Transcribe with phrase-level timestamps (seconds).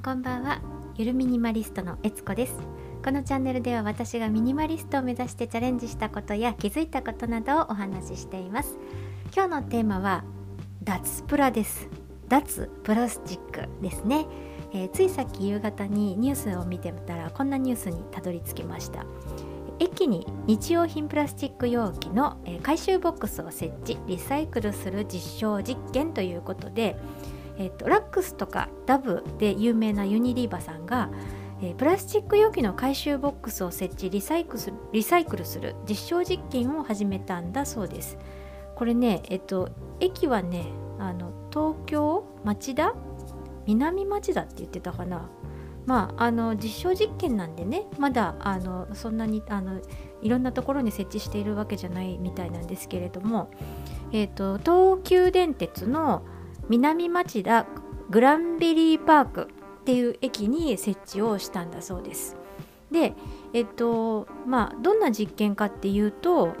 [0.00, 0.62] んこんばんは。
[0.96, 2.54] ゆるミニマリストのえつこです。
[3.04, 8.78] このチャンネルでは私がミニマリストを目指してチャレンジしたことや気づいたことなどをお話ししています。
[9.36, 10.24] 今日のテーマは
[10.82, 11.86] 脱プラです。
[12.28, 14.26] 脱プラスチックですね、
[14.72, 19.04] えー、ついさっき夕方にニュースを見てみたらこんなニュースにたどり着きました。
[19.80, 26.96] 駅に日用品プラスチック容器の回収ボックスを設置リサイクルする実証実験ということで、
[27.58, 31.10] えっと、ラックスとかダブで有名なユニリーバさんが、
[31.62, 38.16] え、プラスチック容器の回収ボックスを設置リサイクルリサイクルする実証実験を始めたんだそうです。
[38.74, 39.68] これね、えっと、
[40.00, 40.64] 駅はね
[40.98, 42.94] あの東京町田？
[43.66, 45.28] 南町田って言ってたかな？
[45.86, 49.80] まあ、あの実証実験なんでねまだあのそんなにあの
[50.22, 53.50] いろんなところに設置しているわけじゃないみたいなんですけれども、
[54.12, 56.22] えーと、東急電鉄の
[56.70, 57.66] 南町田
[58.10, 59.48] グランベリーパーク
[59.80, 62.36] っていう駅に設置をしたんだそうです。
[62.92, 63.14] で、
[63.52, 66.54] えっ、とまあ、どんな実験かっていうと、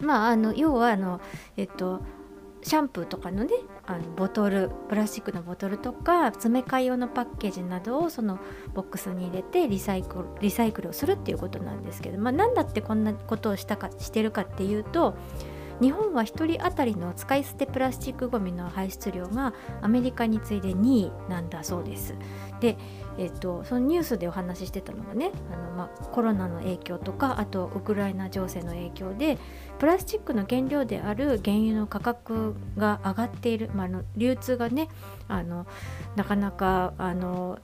[0.00, 1.20] まあ、あの要はあの、
[1.56, 2.00] えっ、と
[2.62, 3.50] シャンプーとかのね
[3.86, 8.38] あのボトルプラスチックのボトルとか詰め替え用のパッケージなどをその
[8.74, 15.14] ボックスに入れてリサイクルリサイクルをするっていうことなんですけど、まあ、何だってこんなことをしたかしてるかっていうと
[15.80, 22.14] 日本は1人当たりの使い捨てプラスチックごみの排出量がアメリカに次いで2位なんだそうです。
[22.60, 22.76] で、
[23.16, 29.38] えーと、そのニュースでお話ししてたのがねあの、まあ、コロナの影響とかあとウクライナ情勢の影響で
[29.78, 34.88] プラスチックの原料である原油の価格が上がっている、まあ、の流通がね
[35.28, 35.66] あの
[36.16, 37.58] なかなかあの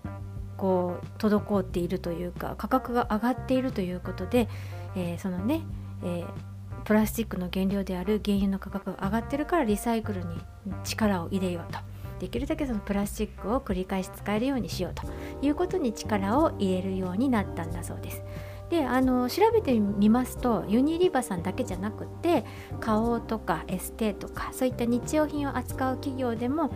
[0.57, 4.49] こう滞っているというか価格が上がっているということで、
[4.95, 5.63] えー、そのね、
[6.05, 6.54] えー
[6.85, 10.37] プラスチックの原料である原油の価格が上がってるからリサイクルに
[10.85, 11.79] 力を入れようと
[12.21, 15.03] できるだけそのプラスチックを繰り返し使えるようにしようと
[15.45, 18.23] いうことに力を入れるようになったんだそうです。
[18.71, 22.45] であの調べてみますとユニリバさんだけじゃなくて
[22.81, 26.71] 花王とかエステとかそういった日用品を扱う企業でも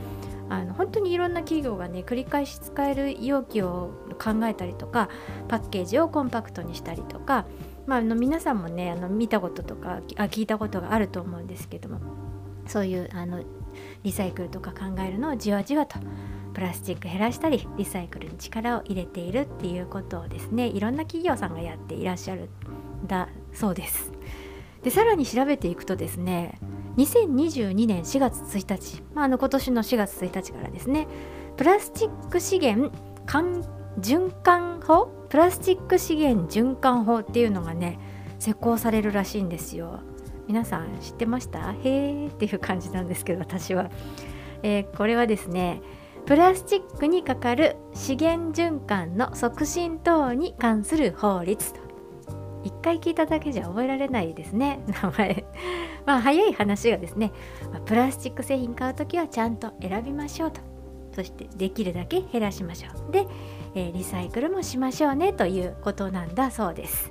[0.50, 3.90] あの本当にいろんな企業がね繰り返し使える容器を
[4.22, 5.08] 考えたりとか
[5.48, 7.46] パッケージをコンパクトにしたりとか
[7.88, 12.00] まあ、あの皆さんもねあの見たこととかあ聞いたことがあると思うんですけども
[12.66, 13.42] そういうあの
[14.02, 15.98] リサイクルとか考えるのをじわじわと
[16.52, 22.50] プラスチック減らしたりリサイクルに力を入れているっていうことをですねいろんな企業さんがやっていらっしゃる
[23.02, 24.12] んだそうです。
[24.82, 26.60] でさらに調べていくとですね
[26.98, 31.08] 2022年4月1日、まあ、あの今年の4月1日からですね
[31.56, 32.92] プラスチック資源
[33.24, 33.64] 環
[34.00, 37.98] 循環法プラスチック資源循環法っていうのがね
[38.38, 40.00] 施行されるらしいんですよ。
[40.46, 41.72] 皆さん知ってました？
[41.72, 43.90] へーっていう感じなんですけど私は、
[44.62, 45.82] えー、これはですね
[46.24, 51.80] プラスチックにかかる資源循環の促進等に関する法律と。
[52.64, 54.80] 一回聞いただけじゃ覚えられないですね。
[55.02, 55.44] 名前。
[56.06, 57.32] まあ早い話がですね
[57.84, 60.67] プラスチック製品買う時はちゃんと選びましょうと。
[61.18, 63.26] そしてできるだけ減らしましょうで
[63.74, 67.10] えー、リサイクルもしましょうねということなんだそうです。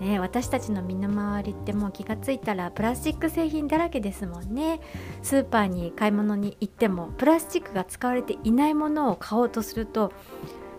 [0.00, 4.80] ね、私たちの身の回りってもう気がついたらプラスチック製品だらけですもんね
[5.22, 10.12] スーパーに買い物に行ってもプラスチックが使われていないものを買おうとすると、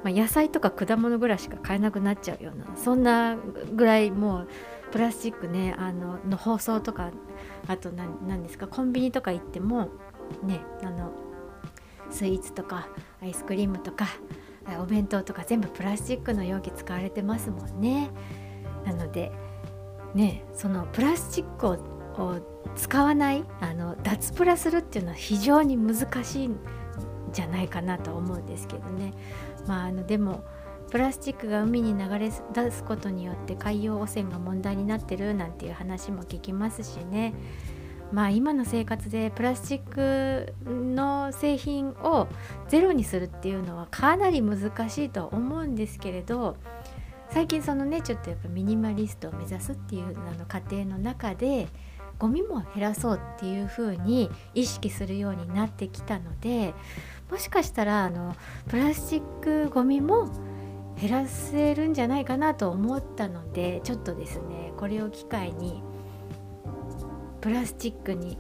[0.04, 3.38] まあ、野菜とか果物ぐらいしか買えなくなっちゃうようなそんな
[3.74, 4.48] ぐらいもう
[4.92, 7.12] プラスチックねあのの包装とか
[7.68, 9.92] あと何ですかコンビニとか行っても
[10.44, 11.14] ねあの
[12.10, 12.88] スイーツとか
[13.22, 14.08] アイスクリームとか
[14.80, 18.10] お弁当とか全部プラスチックの容器使われてますもんね。
[18.86, 19.32] なので
[20.14, 21.78] ねそのプラスチックを
[22.76, 26.58] 使わないあの脱プラするっていうのは非常に難しいん
[27.32, 29.14] じゃないかなと思うんですけどね。
[29.68, 30.44] まあ、あのでも
[30.90, 37.34] プラスチックが海に流れ出すことによって海洋汚染が問題になってるなんていう話も聞きますしね。
[38.12, 42.28] まあ今の生活でプラスチックの製品を
[42.70, 46.58] ゼロにするっていうのはかなり難しいと思うんですけれど
[47.32, 51.68] 最近そのねちょっとやっぱミニマリストを目指すっていうあの過程の中で
[52.18, 56.74] ゴミも減らそうっていう風に意識するようになってきたので
[57.30, 58.36] もしかしたらあの
[58.70, 60.30] プラスチックゴミも
[61.02, 65.84] 減らせるんじゃないかなと思ったのでちょっとですねこれを機会に
[67.46, 68.40] プラスチックに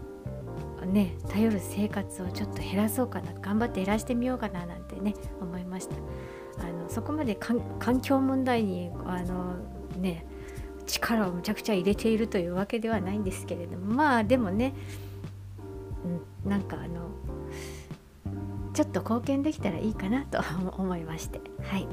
[0.88, 5.96] ね頼る生活をちょっと減らそうかな頑張って減らしてみようかななんてね思いました。
[6.58, 9.58] あのそこまで環境問題にあの
[10.00, 10.26] ね
[10.88, 14.74] 力をむちゃくちゃ入れているというわけではないんですけれどもまあでもね、
[16.44, 17.10] うん、なんかあの
[18.74, 20.42] ちょっと貢献できたらいいかなと
[20.82, 21.42] 思いまして。
[21.62, 21.88] はい。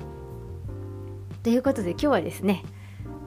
[1.43, 2.65] ということで今日はですね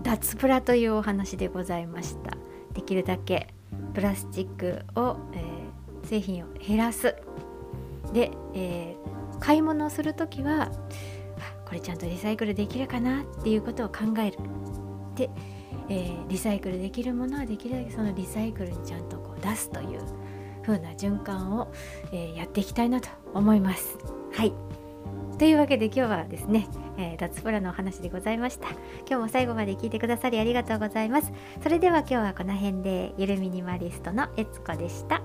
[0.02, 2.36] 脱プラというお話でございました。
[2.74, 3.54] できるだけ
[3.95, 7.15] プラスチックを、えー、製品を減らす。
[8.13, 10.71] で、えー、買い物をする時は
[11.65, 14.38] これちゃんとリサイクルできるかなっていうことを考える。
[15.15, 15.30] で、
[15.89, 20.01] えー、リサイクルできるものはできるだけそのリサイクルにちゃんとこう出すという
[20.62, 21.71] 風な循環を、
[22.12, 23.97] え、やっていきたいなと思います。
[24.33, 24.53] はい。
[25.38, 28.69] というわけで今日はですね、えー、脱プラのお話でございました。
[28.69, 31.31] 今日も最後まで聞いてくださりありがとうございます。
[31.62, 35.21] それでは今日はこの辺でゆるミニマリストのえつこでした。